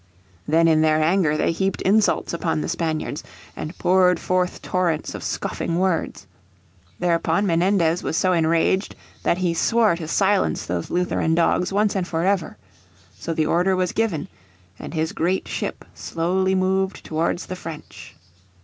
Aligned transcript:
Then 0.47 0.67
in 0.67 0.81
their 0.81 0.99
anger 1.03 1.37
they 1.37 1.51
heaped 1.51 1.83
insults 1.83 2.33
upon 2.33 2.61
the 2.61 2.67
Spaniards, 2.67 3.23
and 3.55 3.77
poured 3.77 4.19
forth 4.19 4.59
torrents 4.63 5.13
of 5.13 5.23
scoffing 5.23 5.77
words. 5.77 6.25
Thereupon 6.97 7.45
Menendez 7.45 8.01
was 8.01 8.17
so 8.17 8.33
enraged 8.33 8.95
that 9.21 9.37
he 9.37 9.53
swore 9.53 9.95
to 9.97 10.07
silence 10.07 10.65
those 10.65 10.89
Lutheran 10.89 11.35
dogs 11.35 11.71
once 11.71 11.95
and 11.95 12.07
for 12.07 12.25
ever. 12.25 12.57
So 13.15 13.31
the 13.35 13.45
order 13.45 13.75
was 13.75 13.91
given, 13.91 14.27
and 14.79 14.95
his 14.95 15.11
great 15.11 15.47
ship 15.47 15.85
slowly 15.93 16.55
moved 16.55 17.03
towards 17.05 17.45
the 17.45 17.55
French. 17.55 18.15